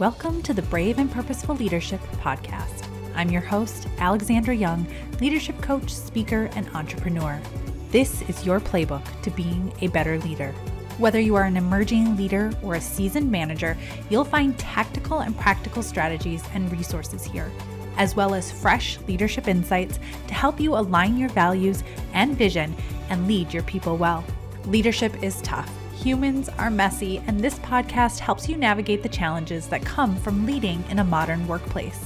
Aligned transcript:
Welcome 0.00 0.42
to 0.42 0.52
the 0.52 0.62
Brave 0.62 0.98
and 0.98 1.08
Purposeful 1.08 1.54
Leadership 1.54 2.00
Podcast. 2.20 2.88
I'm 3.14 3.30
your 3.30 3.40
host, 3.40 3.86
Alexandra 3.98 4.52
Young, 4.52 4.88
leadership 5.20 5.62
coach, 5.62 5.94
speaker, 5.94 6.50
and 6.56 6.68
entrepreneur. 6.74 7.40
This 7.92 8.22
is 8.22 8.44
your 8.44 8.58
playbook 8.58 9.04
to 9.22 9.30
being 9.30 9.72
a 9.82 9.86
better 9.86 10.18
leader. 10.18 10.50
Whether 10.98 11.20
you 11.20 11.36
are 11.36 11.44
an 11.44 11.56
emerging 11.56 12.16
leader 12.16 12.50
or 12.60 12.74
a 12.74 12.80
seasoned 12.80 13.30
manager, 13.30 13.76
you'll 14.10 14.24
find 14.24 14.58
tactical 14.58 15.20
and 15.20 15.38
practical 15.38 15.80
strategies 15.80 16.42
and 16.54 16.72
resources 16.72 17.22
here, 17.22 17.52
as 17.96 18.16
well 18.16 18.34
as 18.34 18.50
fresh 18.50 18.98
leadership 19.06 19.46
insights 19.46 20.00
to 20.26 20.34
help 20.34 20.58
you 20.58 20.74
align 20.74 21.16
your 21.16 21.28
values 21.28 21.84
and 22.14 22.36
vision 22.36 22.74
and 23.10 23.28
lead 23.28 23.54
your 23.54 23.62
people 23.62 23.96
well. 23.96 24.24
Leadership 24.64 25.22
is 25.22 25.40
tough 25.42 25.70
Humans 26.04 26.50
are 26.58 26.68
messy, 26.68 27.22
and 27.26 27.40
this 27.40 27.58
podcast 27.60 28.18
helps 28.18 28.46
you 28.46 28.58
navigate 28.58 29.02
the 29.02 29.08
challenges 29.08 29.68
that 29.68 29.86
come 29.86 30.16
from 30.16 30.44
leading 30.44 30.84
in 30.90 30.98
a 30.98 31.04
modern 31.04 31.48
workplace. 31.48 31.98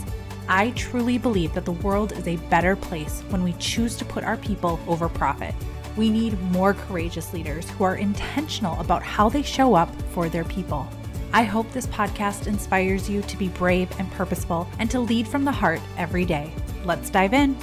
I 0.49 0.71
truly 0.77 1.19
believe 1.19 1.53
that 1.55 1.65
the 1.65 1.73
world 1.73 2.13
is 2.13 2.29
a 2.29 2.37
better 2.49 2.77
place 2.77 3.23
when 3.31 3.43
we 3.43 3.55
choose 3.55 3.97
to 3.97 4.05
put 4.05 4.23
our 4.23 4.37
people 4.37 4.79
over 4.87 5.09
profit. 5.09 5.53
We 5.97 6.11
need 6.11 6.41
more 6.53 6.75
courageous 6.75 7.33
leaders 7.33 7.69
who 7.71 7.83
are 7.83 7.97
intentional 7.97 8.79
about 8.79 9.03
how 9.03 9.29
they 9.29 9.43
show 9.43 9.75
up 9.75 9.91
for 10.13 10.29
their 10.29 10.45
people. 10.45 10.89
I 11.33 11.43
hope 11.43 11.69
this 11.73 11.89
podcast 11.89 12.47
inspires 12.47 13.11
you 13.11 13.23
to 13.23 13.37
be 13.37 13.49
brave 13.49 13.91
and 13.99 14.09
purposeful 14.13 14.69
and 14.79 14.89
to 14.93 15.01
lead 15.01 15.27
from 15.27 15.45
the 15.45 15.51
heart 15.51 15.81
every 15.97 16.25
day. 16.25 16.53
Let's 16.85 17.11
dive 17.11 17.35
in. 17.35 17.57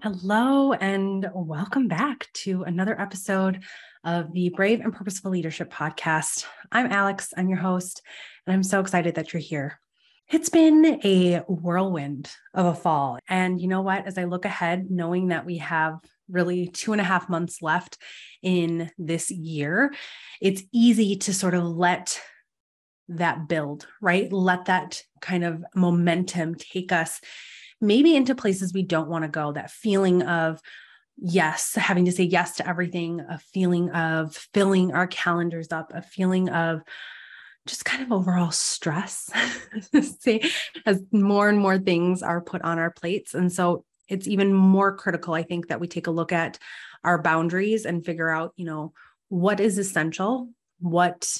Hello, 0.00 0.74
and 0.74 1.28
welcome 1.34 1.88
back 1.88 2.28
to 2.32 2.62
another 2.62 2.98
episode 3.00 3.64
of 4.04 4.32
the 4.32 4.48
Brave 4.50 4.80
and 4.80 4.94
Purposeful 4.94 5.32
Leadership 5.32 5.72
Podcast. 5.72 6.46
I'm 6.70 6.86
Alex, 6.86 7.34
I'm 7.36 7.48
your 7.48 7.58
host, 7.58 8.00
and 8.46 8.54
I'm 8.54 8.62
so 8.62 8.78
excited 8.78 9.16
that 9.16 9.32
you're 9.32 9.42
here. 9.42 9.80
It's 10.30 10.50
been 10.50 11.00
a 11.04 11.38
whirlwind 11.48 12.30
of 12.54 12.66
a 12.66 12.76
fall. 12.76 13.18
And 13.28 13.60
you 13.60 13.66
know 13.66 13.82
what? 13.82 14.06
As 14.06 14.18
I 14.18 14.24
look 14.24 14.44
ahead, 14.44 14.88
knowing 14.88 15.28
that 15.28 15.44
we 15.44 15.58
have 15.58 15.98
really 16.28 16.68
two 16.68 16.92
and 16.92 17.00
a 17.00 17.04
half 17.04 17.28
months 17.28 17.60
left 17.60 17.98
in 18.40 18.92
this 18.98 19.32
year, 19.32 19.92
it's 20.40 20.62
easy 20.72 21.16
to 21.16 21.34
sort 21.34 21.54
of 21.54 21.64
let 21.64 22.20
that 23.08 23.48
build, 23.48 23.88
right? 24.00 24.32
Let 24.32 24.66
that 24.66 25.02
kind 25.20 25.42
of 25.42 25.64
momentum 25.74 26.54
take 26.54 26.92
us 26.92 27.20
maybe 27.80 28.16
into 28.16 28.34
places 28.34 28.72
we 28.72 28.82
don't 28.82 29.08
want 29.08 29.22
to 29.22 29.28
go, 29.28 29.52
that 29.52 29.70
feeling 29.70 30.22
of, 30.22 30.60
yes, 31.16 31.74
having 31.74 32.04
to 32.06 32.12
say 32.12 32.24
yes 32.24 32.56
to 32.56 32.68
everything, 32.68 33.20
a 33.20 33.38
feeling 33.38 33.90
of 33.90 34.36
filling 34.52 34.92
our 34.92 35.06
calendars 35.06 35.72
up, 35.72 35.92
a 35.94 36.02
feeling 36.02 36.48
of 36.48 36.82
just 37.66 37.84
kind 37.84 38.02
of 38.02 38.12
overall 38.12 38.50
stress 38.50 39.30
as 40.86 41.02
more 41.12 41.48
and 41.48 41.58
more 41.58 41.78
things 41.78 42.22
are 42.22 42.40
put 42.40 42.62
on 42.62 42.78
our 42.78 42.90
plates. 42.90 43.34
And 43.34 43.52
so 43.52 43.84
it's 44.08 44.26
even 44.26 44.52
more 44.52 44.96
critical, 44.96 45.34
I 45.34 45.42
think, 45.42 45.68
that 45.68 45.80
we 45.80 45.86
take 45.86 46.06
a 46.06 46.12
look 46.12 46.32
at 46.32 46.58
our 47.04 47.20
boundaries 47.20 47.84
and 47.84 48.04
figure 48.04 48.30
out, 48.30 48.52
you 48.56 48.64
know, 48.64 48.92
what 49.28 49.60
is 49.60 49.76
essential, 49.76 50.48
what 50.80 51.36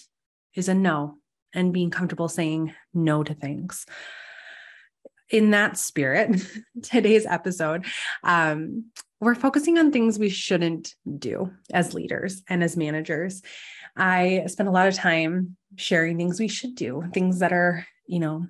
is 0.55 0.69
a 0.69 0.75
no, 0.75 1.16
and 1.55 1.72
being 1.72 1.91
comfortable 1.91 2.28
saying 2.28 2.75
no 2.92 3.25
to 3.25 3.33
things 3.33 3.86
in 5.31 5.51
that 5.51 5.77
spirit, 5.77 6.41
today's 6.83 7.27
episode, 7.27 7.87
um, 8.25 8.87
we're 9.21 9.34
focusing 9.34 9.79
on 9.79 9.91
things 9.91 10.19
we 10.19 10.29
shouldn't 10.29 10.95
do 11.19 11.51
as 11.73 11.95
leaders 11.95 12.43
and 12.48 12.62
as 12.62 12.77
managers. 12.77 13.43
I 13.97 14.45
spend 14.47 14.69
a 14.69 14.73
lot 14.73 14.87
of 14.87 14.95
time 14.95 15.56
sharing 15.77 16.17
things 16.17 16.39
we 16.39 16.49
should 16.49 16.75
do, 16.75 17.03
things 17.12 17.41
that 17.41 17.53
are, 17.53 17.84
you 18.06 18.21
know, 18.21 18.47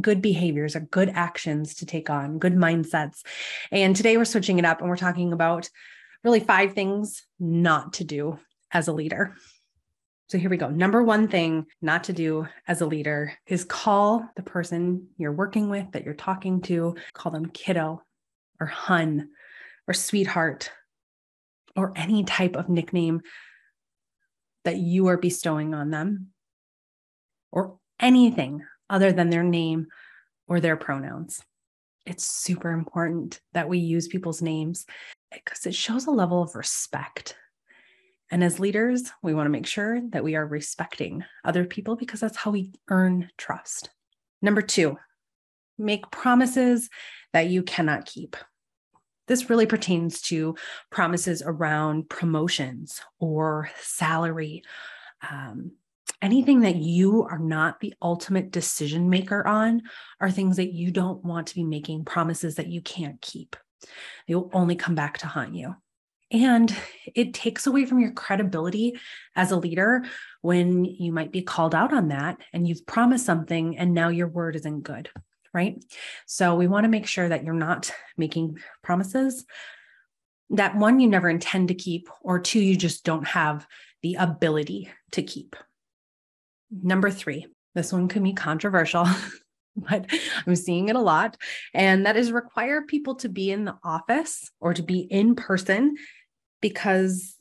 good 0.00 0.22
behaviors 0.22 0.76
or 0.76 0.80
good 0.80 1.10
actions 1.10 1.76
to 1.76 1.86
take 1.86 2.10
on, 2.10 2.38
good 2.38 2.54
mindsets. 2.54 3.22
And 3.70 3.96
today 3.96 4.16
we're 4.16 4.24
switching 4.24 4.58
it 4.58 4.64
up 4.64 4.80
and 4.80 4.88
we're 4.88 4.96
talking 4.96 5.32
about 5.32 5.68
really 6.24 6.40
five 6.40 6.74
things 6.74 7.22
not 7.38 7.94
to 7.94 8.04
do 8.04 8.38
as 8.70 8.88
a 8.88 8.92
leader. 8.92 9.34
So 10.32 10.38
here 10.38 10.48
we 10.48 10.56
go. 10.56 10.70
Number 10.70 11.02
one 11.02 11.28
thing 11.28 11.66
not 11.82 12.04
to 12.04 12.14
do 12.14 12.48
as 12.66 12.80
a 12.80 12.86
leader 12.86 13.34
is 13.46 13.64
call 13.64 14.26
the 14.34 14.42
person 14.42 15.08
you're 15.18 15.30
working 15.30 15.68
with, 15.68 15.92
that 15.92 16.06
you're 16.06 16.14
talking 16.14 16.62
to, 16.62 16.96
call 17.12 17.32
them 17.32 17.50
kiddo 17.50 18.02
or 18.58 18.66
hun 18.66 19.28
or 19.86 19.92
sweetheart 19.92 20.70
or 21.76 21.92
any 21.96 22.24
type 22.24 22.56
of 22.56 22.70
nickname 22.70 23.20
that 24.64 24.78
you 24.78 25.08
are 25.08 25.18
bestowing 25.18 25.74
on 25.74 25.90
them 25.90 26.28
or 27.50 27.76
anything 28.00 28.64
other 28.88 29.12
than 29.12 29.28
their 29.28 29.44
name 29.44 29.88
or 30.48 30.60
their 30.60 30.78
pronouns. 30.78 31.42
It's 32.06 32.24
super 32.24 32.70
important 32.70 33.38
that 33.52 33.68
we 33.68 33.80
use 33.80 34.08
people's 34.08 34.40
names 34.40 34.86
because 35.30 35.66
it 35.66 35.74
shows 35.74 36.06
a 36.06 36.10
level 36.10 36.42
of 36.42 36.54
respect 36.54 37.36
and 38.32 38.42
as 38.42 38.58
leaders, 38.58 39.12
we 39.22 39.34
want 39.34 39.44
to 39.44 39.50
make 39.50 39.66
sure 39.66 40.00
that 40.08 40.24
we 40.24 40.36
are 40.36 40.46
respecting 40.46 41.22
other 41.44 41.66
people 41.66 41.96
because 41.96 42.18
that's 42.18 42.38
how 42.38 42.50
we 42.50 42.72
earn 42.88 43.28
trust. 43.36 43.90
Number 44.40 44.62
two, 44.62 44.96
make 45.78 46.10
promises 46.10 46.88
that 47.34 47.48
you 47.48 47.62
cannot 47.62 48.06
keep. 48.06 48.34
This 49.28 49.50
really 49.50 49.66
pertains 49.66 50.22
to 50.22 50.56
promises 50.90 51.42
around 51.44 52.08
promotions 52.08 53.02
or 53.20 53.70
salary, 53.80 54.62
um, 55.30 55.72
anything 56.22 56.60
that 56.60 56.76
you 56.76 57.24
are 57.24 57.38
not 57.38 57.80
the 57.80 57.92
ultimate 58.00 58.50
decision 58.50 59.10
maker 59.10 59.46
on 59.46 59.82
are 60.20 60.30
things 60.30 60.56
that 60.56 60.72
you 60.72 60.90
don't 60.90 61.22
want 61.22 61.48
to 61.48 61.54
be 61.54 61.64
making 61.64 62.06
promises 62.06 62.54
that 62.54 62.68
you 62.68 62.80
can't 62.80 63.20
keep. 63.20 63.56
They 64.26 64.34
will 64.34 64.50
only 64.54 64.74
come 64.74 64.94
back 64.94 65.18
to 65.18 65.26
haunt 65.26 65.54
you. 65.54 65.76
And 66.32 66.74
it 67.14 67.34
takes 67.34 67.66
away 67.66 67.84
from 67.84 68.00
your 68.00 68.12
credibility 68.12 68.98
as 69.36 69.50
a 69.50 69.56
leader 69.56 70.04
when 70.40 70.84
you 70.84 71.12
might 71.12 71.30
be 71.30 71.42
called 71.42 71.74
out 71.74 71.92
on 71.92 72.08
that 72.08 72.38
and 72.52 72.66
you've 72.66 72.86
promised 72.86 73.26
something 73.26 73.78
and 73.78 73.92
now 73.92 74.08
your 74.08 74.28
word 74.28 74.56
isn't 74.56 74.80
good, 74.80 75.10
right? 75.52 75.84
So 76.26 76.54
we 76.54 76.66
want 76.66 76.84
to 76.84 76.90
make 76.90 77.06
sure 77.06 77.28
that 77.28 77.44
you're 77.44 77.54
not 77.54 77.92
making 78.16 78.58
promises 78.82 79.44
that 80.52 80.76
one, 80.76 81.00
you 81.00 81.08
never 81.08 81.30
intend 81.30 81.68
to 81.68 81.74
keep, 81.74 82.08
or 82.20 82.38
two, 82.38 82.60
you 82.60 82.76
just 82.76 83.04
don't 83.04 83.26
have 83.26 83.66
the 84.02 84.16
ability 84.16 84.90
to 85.12 85.22
keep. 85.22 85.56
Number 86.70 87.10
three, 87.10 87.46
this 87.74 87.92
one 87.92 88.08
can 88.08 88.22
be 88.22 88.34
controversial. 88.34 89.06
but 89.76 90.06
I'm 90.46 90.56
seeing 90.56 90.88
it 90.88 90.96
a 90.96 91.00
lot. 91.00 91.38
And 91.72 92.04
that 92.04 92.16
is 92.16 92.30
require 92.30 92.82
people 92.82 93.14
to 93.16 93.30
be 93.30 93.50
in 93.50 93.64
the 93.64 93.76
office 93.82 94.50
or 94.60 94.74
to 94.74 94.82
be 94.82 95.00
in 95.00 95.34
person 95.34 95.96
because 96.62 97.36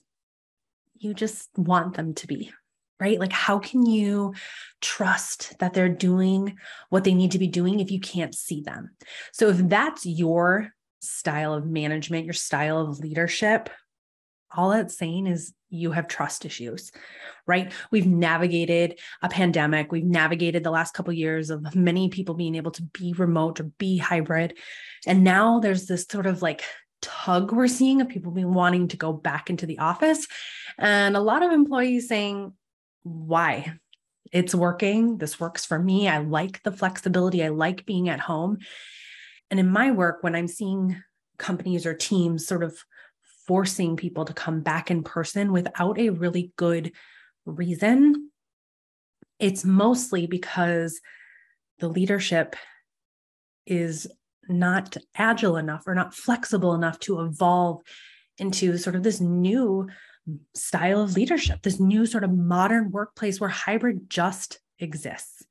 you 0.98 1.14
just 1.14 1.50
want 1.56 1.96
them 1.96 2.14
to 2.16 2.28
be, 2.28 2.52
right? 3.00 3.20
Like, 3.20 3.32
how 3.32 3.60
can 3.60 3.86
you 3.86 4.34
trust 4.82 5.58
that 5.60 5.74
they're 5.74 5.88
doing 5.88 6.58
what 6.90 7.06
they 7.06 7.14
need 7.14 7.32
to 7.32 7.40
be 7.40 7.48
doing 7.48 7.80
if 7.80 7.90
you 7.90 8.02
can't 8.02 8.36
see 8.36 8.62
them? 8.62 8.90
So, 9.32 9.48
if 9.48 9.58
that's 9.70 10.06
your 10.06 10.74
style 11.00 11.54
of 11.54 11.66
management, 11.66 12.26
your 12.26 12.34
style 12.34 12.80
of 12.80 13.00
leadership, 13.00 13.70
all 14.56 14.74
it's 14.74 14.98
saying 14.98 15.28
is 15.28 15.54
you 15.70 15.92
have 15.92 16.08
trust 16.08 16.46
issues 16.46 16.92
right 17.48 17.72
we've 17.92 18.06
navigated 18.06 19.00
a 19.22 19.30
pandemic 19.30 19.92
we've 19.92 20.04
navigated 20.04 20.64
the 20.64 20.72
last 20.72 20.94
couple 20.94 21.12
of 21.12 21.18
years 21.18 21.50
of 21.50 21.74
many 21.76 22.10
people 22.10 22.36
being 22.36 22.56
able 22.56 22.72
to 22.72 22.84
be 22.84 23.14
remote 23.14 23.60
or 23.60 23.64
be 23.78 23.98
hybrid 23.98 24.58
and 25.08 25.24
now 25.24 25.60
there's 25.60 25.86
this 25.86 26.06
sort 26.10 26.26
of 26.26 26.42
like 26.42 26.64
tug 27.02 27.52
we're 27.52 27.68
seeing 27.68 28.02
of 28.02 28.10
people 28.10 28.32
being 28.32 28.54
wanting 28.54 28.88
to 28.90 28.98
go 28.98 29.14
back 29.14 29.50
into 29.50 29.66
the 29.66 29.80
office. 29.80 30.28
And 30.78 31.16
a 31.16 31.22
lot 31.22 31.44
of 31.44 31.52
employees 31.52 32.08
saying 32.08 32.54
why? 33.04 33.74
It's 34.32 34.56
working. 34.56 35.18
This 35.18 35.40
works 35.40 35.66
for 35.66 35.78
me. 35.78 36.08
I 36.08 36.20
like 36.20 36.64
the 36.64 36.72
flexibility. 36.72 37.44
I 37.44 37.50
like 37.50 37.86
being 37.86 38.08
at 38.10 38.20
home. 38.20 38.60
And 39.50 39.60
in 39.60 39.70
my 39.70 39.92
work 39.92 40.24
when 40.24 40.34
i'm 40.34 40.48
seeing 40.48 41.04
companies 41.38 41.86
or 41.86 41.94
teams 41.94 42.48
sort 42.48 42.64
of 42.64 42.78
forcing 43.48 43.98
people 43.98 44.24
to 44.24 44.34
come 44.34 44.62
back 44.62 44.90
in 44.90 45.04
person 45.04 45.52
without 45.52 46.00
a 46.00 46.10
really 46.10 46.54
good 46.56 46.94
reason 47.46 48.30
it's 49.40 49.66
mostly 49.66 50.28
because 50.28 51.02
the 51.80 51.90
leadership 51.90 52.56
is 53.66 54.08
not 54.52 54.98
agile 55.16 55.58
enough 55.58 55.84
or 55.88 55.96
not 55.96 56.14
flexible 56.14 56.74
enough 56.74 57.00
to 57.00 57.22
evolve 57.22 57.82
into 58.38 58.78
sort 58.78 58.96
of 58.96 59.04
this 59.04 59.22
new 59.22 59.88
style 60.56 61.02
of 61.02 61.16
leadership, 61.16 61.62
this 61.62 61.80
new 61.80 62.06
sort 62.06 62.24
of 62.24 62.32
modern 62.32 62.92
workplace 62.92 63.40
where 63.40 63.50
hybrid 63.50 64.10
just 64.10 64.60
exists. 64.80 65.44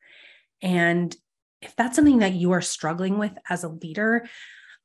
And 0.63 1.15
if 1.63 1.75
that's 1.77 1.97
something 1.97 2.19
that 2.19 2.35
you 2.35 2.53
are 2.53 2.63
struggling 2.63 3.19
with 3.19 3.33
as 3.49 3.65
a 3.65 3.69
leader, 3.69 4.29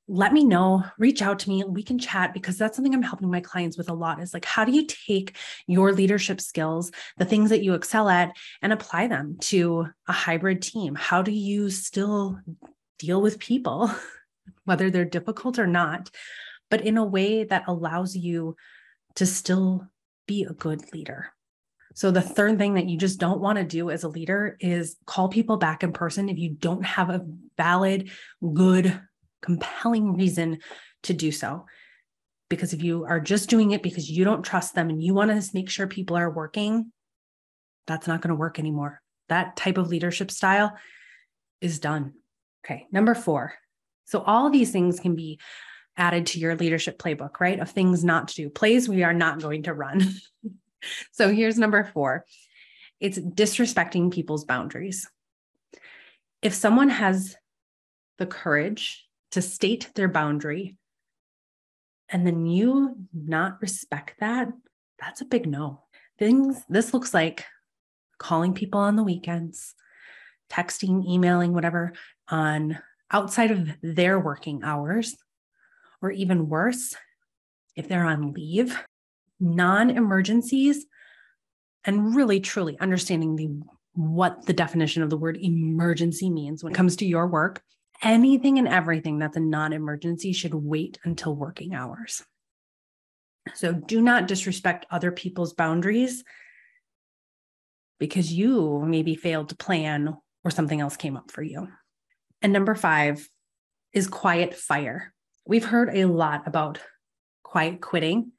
let 0.07 0.33
me 0.33 0.43
know, 0.43 0.83
reach 0.99 1.21
out 1.21 1.39
to 1.39 1.49
me. 1.49 1.63
We 1.63 1.81
can 1.81 1.97
chat 1.97 2.33
because 2.33 2.57
that's 2.57 2.75
something 2.75 2.93
I'm 2.93 3.01
helping 3.01 3.31
my 3.31 3.39
clients 3.39 3.77
with 3.77 3.89
a 3.89 3.93
lot 3.93 4.21
is 4.21 4.33
like, 4.33 4.45
how 4.45 4.63
do 4.63 4.71
you 4.71 4.85
take 4.85 5.35
your 5.65 5.93
leadership 5.93 6.39
skills, 6.39 6.91
the 7.17 7.25
things 7.25 7.49
that 7.49 7.63
you 7.63 7.73
excel 7.73 8.07
at, 8.07 8.31
and 8.61 8.71
apply 8.71 9.07
them 9.07 9.37
to 9.41 9.87
a 10.07 10.11
hybrid 10.11 10.61
team? 10.61 10.93
How 10.93 11.23
do 11.23 11.31
you 11.31 11.71
still 11.71 12.39
deal 12.99 13.21
with 13.21 13.39
people, 13.39 13.91
whether 14.65 14.89
they're 14.89 15.05
difficult 15.05 15.59
or 15.59 15.67
not, 15.67 16.09
but 16.69 16.81
in 16.81 16.97
a 16.97 17.05
way 17.05 17.43
that 17.43 17.67
allows 17.67 18.15
you 18.15 18.55
to 19.15 19.25
still 19.25 19.87
be 20.27 20.43
a 20.43 20.53
good 20.53 20.93
leader? 20.93 21.33
So, 21.95 22.11
the 22.11 22.21
third 22.21 22.57
thing 22.57 22.73
that 22.73 22.89
you 22.89 22.97
just 22.97 23.19
don't 23.19 23.39
want 23.39 23.57
to 23.57 23.63
do 23.63 23.89
as 23.89 24.03
a 24.03 24.09
leader 24.09 24.57
is 24.59 24.97
call 25.05 25.29
people 25.29 25.55
back 25.55 25.81
in 25.81 25.93
person 25.93 26.27
if 26.27 26.37
you 26.37 26.49
don't 26.49 26.85
have 26.85 27.09
a 27.09 27.25
valid, 27.57 28.11
good 28.53 28.99
compelling 29.41 30.13
reason 30.15 30.59
to 31.03 31.13
do 31.13 31.31
so. 31.31 31.65
Because 32.49 32.73
if 32.73 32.83
you 32.83 33.05
are 33.05 33.21
just 33.21 33.49
doing 33.49 33.71
it 33.71 33.81
because 33.81 34.09
you 34.09 34.25
don't 34.25 34.43
trust 34.43 34.75
them 34.75 34.89
and 34.89 35.01
you 35.01 35.13
want 35.13 35.31
to 35.31 35.49
make 35.53 35.69
sure 35.69 35.87
people 35.87 36.17
are 36.17 36.29
working, 36.29 36.91
that's 37.87 38.07
not 38.07 38.21
going 38.21 38.29
to 38.29 38.35
work 38.35 38.59
anymore. 38.59 39.01
That 39.29 39.55
type 39.55 39.77
of 39.77 39.87
leadership 39.87 40.31
style 40.31 40.73
is 41.61 41.79
done. 41.79 42.13
Okay, 42.65 42.87
number 42.91 43.13
four. 43.13 43.53
So, 44.05 44.21
all 44.21 44.49
these 44.49 44.71
things 44.71 44.99
can 44.99 45.15
be 45.15 45.39
added 45.97 46.27
to 46.27 46.39
your 46.39 46.55
leadership 46.55 46.97
playbook, 46.97 47.39
right? 47.39 47.59
Of 47.59 47.69
things 47.69 48.03
not 48.03 48.29
to 48.29 48.35
do, 48.35 48.49
plays 48.49 48.89
we 48.89 49.03
are 49.03 49.13
not 49.13 49.41
going 49.41 49.63
to 49.63 49.73
run. 49.73 50.15
so, 51.11 51.31
here's 51.31 51.57
number 51.57 51.83
four 51.93 52.25
it's 52.99 53.19
disrespecting 53.19 54.11
people's 54.11 54.45
boundaries. 54.45 55.07
If 56.41 56.53
someone 56.53 56.89
has 56.89 57.35
the 58.17 58.25
courage 58.25 59.05
to 59.31 59.41
state 59.41 59.91
their 59.95 60.07
boundary 60.07 60.77
and 62.09 62.25
then 62.25 62.45
you 62.45 62.95
not 63.13 63.61
respect 63.61 64.19
that, 64.19 64.49
that's 64.99 65.21
a 65.21 65.25
big 65.25 65.47
no. 65.47 65.83
Things 66.17 66.63
this 66.69 66.93
looks 66.93 67.13
like 67.13 67.45
calling 68.17 68.53
people 68.53 68.79
on 68.79 68.95
the 68.95 69.03
weekends, 69.03 69.75
texting, 70.49 71.05
emailing, 71.05 71.53
whatever 71.53 71.93
on 72.29 72.79
outside 73.11 73.51
of 73.51 73.69
their 73.81 74.19
working 74.19 74.61
hours, 74.63 75.15
or 76.01 76.11
even 76.11 76.49
worse, 76.49 76.95
if 77.75 77.87
they're 77.87 78.05
on 78.05 78.33
leave, 78.33 78.77
non 79.39 79.89
emergencies, 79.89 80.85
and 81.83 82.15
really 82.15 82.39
truly 82.39 82.77
understanding 82.79 83.35
the 83.35 83.49
what 83.93 84.45
the 84.45 84.53
definition 84.53 85.03
of 85.03 85.09
the 85.09 85.17
word 85.17 85.37
emergency 85.41 86.29
means 86.29 86.61
when 86.61 86.73
it 86.73 86.75
comes 86.75 86.97
to 86.97 87.05
your 87.05 87.27
work 87.27 87.61
anything 88.03 88.59
and 88.59 88.67
everything 88.67 89.19
that's 89.19 89.37
a 89.37 89.41
non 89.41 89.73
emergency 89.73 90.33
should 90.33 90.53
wait 90.53 90.99
until 91.03 91.35
working 91.35 91.73
hours. 91.73 92.23
So 93.53 93.73
do 93.73 94.01
not 94.01 94.27
disrespect 94.27 94.85
other 94.89 95.11
people's 95.11 95.53
boundaries 95.53 96.23
because 97.99 98.31
you 98.31 98.83
maybe 98.85 99.15
failed 99.15 99.49
to 99.49 99.55
plan 99.55 100.15
or 100.43 100.51
something 100.51 100.81
else 100.81 100.97
came 100.97 101.15
up 101.15 101.31
for 101.31 101.43
you. 101.43 101.67
And 102.45 102.53
number 102.53 102.75
five 102.75 103.27
is 103.91 104.05
quiet 104.05 104.53
fire. 104.53 105.15
We've 105.47 105.65
heard 105.65 105.89
a 105.91 106.05
lot 106.05 106.47
about 106.47 106.77
quiet 107.41 107.81
quitting 107.81 108.33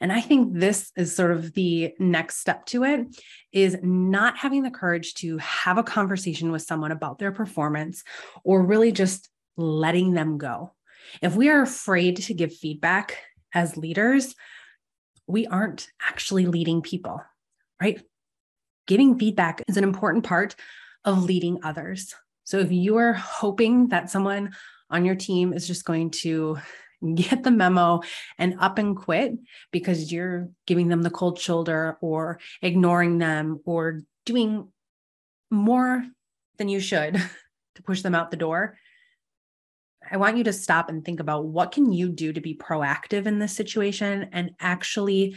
and 0.00 0.10
I 0.10 0.22
think 0.22 0.54
this 0.58 0.90
is 0.96 1.14
sort 1.14 1.32
of 1.32 1.52
the 1.52 1.92
next 1.98 2.38
step 2.38 2.64
to 2.66 2.84
it 2.84 3.14
is 3.52 3.76
not 3.82 4.38
having 4.38 4.62
the 4.62 4.70
courage 4.70 5.12
to 5.16 5.36
have 5.36 5.76
a 5.76 5.82
conversation 5.82 6.50
with 6.50 6.62
someone 6.62 6.92
about 6.92 7.18
their 7.18 7.30
performance 7.30 8.04
or 8.42 8.64
really 8.64 8.90
just 8.90 9.28
letting 9.58 10.14
them 10.14 10.38
go. 10.38 10.72
If 11.20 11.36
we 11.36 11.50
are 11.50 11.60
afraid 11.60 12.16
to 12.16 12.32
give 12.32 12.56
feedback 12.56 13.18
as 13.52 13.76
leaders, 13.76 14.34
we 15.26 15.46
aren't 15.46 15.88
actually 16.00 16.46
leading 16.46 16.80
people, 16.80 17.22
right? 17.78 18.02
Giving 18.86 19.18
feedback 19.18 19.62
is 19.68 19.76
an 19.76 19.84
important 19.84 20.24
part 20.24 20.56
of 21.04 21.22
leading 21.24 21.58
others. 21.62 22.14
So 22.52 22.58
if 22.58 22.70
you 22.70 22.98
are 22.98 23.14
hoping 23.14 23.88
that 23.88 24.10
someone 24.10 24.52
on 24.90 25.06
your 25.06 25.14
team 25.14 25.54
is 25.54 25.66
just 25.66 25.86
going 25.86 26.10
to 26.10 26.58
get 27.14 27.44
the 27.44 27.50
memo 27.50 28.02
and 28.36 28.56
up 28.60 28.76
and 28.76 28.94
quit 28.94 29.32
because 29.70 30.12
you're 30.12 30.50
giving 30.66 30.88
them 30.88 31.00
the 31.00 31.08
cold 31.08 31.40
shoulder 31.40 31.96
or 32.02 32.40
ignoring 32.60 33.16
them 33.16 33.60
or 33.64 34.02
doing 34.26 34.68
more 35.50 36.04
than 36.58 36.68
you 36.68 36.78
should 36.78 37.14
to 37.74 37.82
push 37.84 38.02
them 38.02 38.14
out 38.14 38.30
the 38.30 38.36
door 38.36 38.76
i 40.10 40.18
want 40.18 40.36
you 40.36 40.44
to 40.44 40.52
stop 40.52 40.90
and 40.90 41.04
think 41.04 41.20
about 41.20 41.46
what 41.46 41.72
can 41.72 41.90
you 41.90 42.10
do 42.10 42.34
to 42.34 42.40
be 42.40 42.54
proactive 42.54 43.24
in 43.26 43.38
this 43.38 43.56
situation 43.56 44.28
and 44.32 44.50
actually 44.60 45.34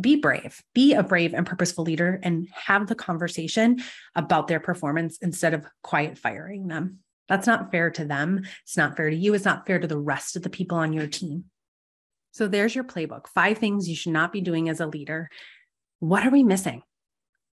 be 0.00 0.16
brave 0.16 0.62
be 0.74 0.94
a 0.94 1.02
brave 1.02 1.34
and 1.34 1.46
purposeful 1.46 1.84
leader 1.84 2.18
and 2.22 2.48
have 2.54 2.86
the 2.86 2.94
conversation 2.94 3.78
about 4.14 4.48
their 4.48 4.60
performance 4.60 5.18
instead 5.20 5.52
of 5.52 5.66
quiet 5.82 6.16
firing 6.16 6.66
them 6.66 6.98
that's 7.28 7.46
not 7.46 7.70
fair 7.70 7.90
to 7.92 8.04
them. 8.04 8.42
It's 8.64 8.76
not 8.76 8.94
fair 8.94 9.08
to 9.08 9.16
you. 9.16 9.32
It's 9.32 9.44
not 9.44 9.66
fair 9.66 9.78
to 9.78 9.86
the 9.86 9.98
rest 9.98 10.36
of 10.36 10.42
the 10.42 10.50
people 10.50 10.76
on 10.76 10.92
your 10.92 11.06
team. 11.06 11.44
So 12.32 12.48
there's 12.48 12.74
your 12.74 12.84
playbook 12.84 13.26
five 13.28 13.58
things 13.58 13.88
you 13.88 13.96
should 13.96 14.12
not 14.12 14.32
be 14.32 14.40
doing 14.40 14.68
as 14.68 14.80
a 14.80 14.86
leader. 14.86 15.30
What 16.00 16.26
are 16.26 16.30
we 16.30 16.42
missing? 16.42 16.82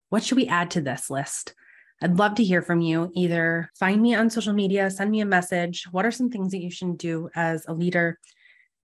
What 0.08 0.25
should 0.25 0.37
we 0.37 0.46
add 0.46 0.73
to 0.73 0.81
this 0.81 1.08
list? 1.08 1.55
I'd 2.02 2.19
love 2.19 2.35
to 2.35 2.44
hear 2.44 2.61
from 2.61 2.81
you. 2.81 3.12
Either 3.14 3.70
find 3.78 4.02
me 4.02 4.14
on 4.14 4.28
social 4.28 4.52
media, 4.52 4.90
send 4.90 5.11
me 5.11 5.20
a 5.20 5.26
message. 5.26 5.87
What 5.90 6.05
are 6.05 6.11
some 6.11 6.31
things 6.31 6.50
that 6.50 6.62
you 6.62 6.70
should 6.70 6.99
do 6.99 7.31
as 7.35 7.64
a 7.67 7.73
leader? 7.73 8.19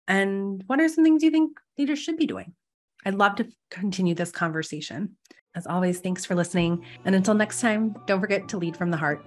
And 0.07 0.63
what 0.67 0.79
are 0.79 0.89
some 0.89 1.03
things 1.03 1.23
you 1.23 1.31
think 1.31 1.57
leaders 1.77 1.99
should 1.99 2.17
be 2.17 2.27
doing? 2.27 2.53
I'd 3.05 3.15
love 3.15 3.35
to 3.35 3.47
continue 3.69 4.15
this 4.15 4.31
conversation. 4.31 5.15
As 5.55 5.67
always, 5.67 5.99
thanks 5.99 6.25
for 6.25 6.35
listening. 6.35 6.83
And 7.05 7.15
until 7.15 7.33
next 7.33 7.61
time, 7.61 7.95
don't 8.07 8.19
forget 8.19 8.47
to 8.49 8.57
lead 8.57 8.75
from 8.75 8.91
the 8.91 8.97
heart. 8.97 9.23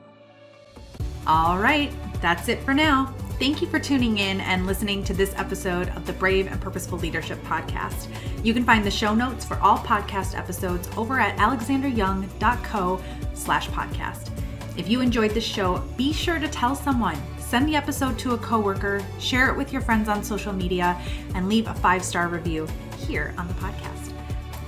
All 1.27 1.59
right, 1.59 1.93
that's 2.21 2.49
it 2.49 2.61
for 2.63 2.75
now. 2.75 3.15
Thank 3.39 3.63
you 3.63 3.69
for 3.69 3.79
tuning 3.79 4.19
in 4.19 4.41
and 4.41 4.67
listening 4.67 5.05
to 5.05 5.15
this 5.15 5.33
episode 5.37 5.91
of 5.91 6.07
the 6.07 6.13
Brave 6.15 6.51
and 6.51 6.61
Purposeful 6.61 6.99
Leadership 6.99 7.41
Podcast. 7.45 8.09
You 8.43 8.53
can 8.53 8.65
find 8.65 8.85
the 8.85 8.91
show 8.91 9.15
notes 9.15 9.45
for 9.45 9.59
all 9.59 9.79
podcast 9.79 10.37
episodes 10.37 10.89
over 10.97 11.21
at 11.21 11.37
alexandrayoung.co 11.37 13.01
slash 13.35 13.69
podcast. 13.69 14.31
If 14.77 14.89
you 14.89 15.01
enjoyed 15.01 15.33
this 15.33 15.45
show, 15.45 15.79
be 15.97 16.13
sure 16.13 16.39
to 16.39 16.49
tell 16.49 16.75
someone. 16.75 17.19
Send 17.39 17.69
the 17.69 17.77
episode 17.77 18.19
to 18.21 18.35
a 18.35 18.39
coworker, 18.39 19.05
share 19.19 19.49
it 19.51 19.57
with 19.57 19.73
your 19.73 19.83
friends 19.83 20.09
on 20.09 20.23
social 20.23 20.53
media, 20.53 21.01
and 21.35 21.49
leave 21.49 21.67
a 21.67 21.75
five-star 21.75 22.29
review 22.29 22.67
here 23.07 23.35
on 23.39 23.49
the 23.49 23.55
podcast. 23.55 24.13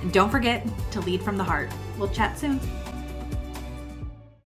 And 0.01 0.11
don't 0.11 0.29
forget 0.29 0.65
to 0.91 1.01
lead 1.01 1.21
from 1.21 1.37
the 1.37 1.43
heart. 1.43 1.69
We'll 1.97 2.09
chat 2.09 2.39
soon. 2.39 2.59